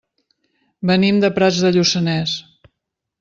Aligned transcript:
Venim 0.91 1.19
de 1.25 1.29
Prats 1.37 1.59
de 1.65 1.71
Lluçanès. 1.75 2.33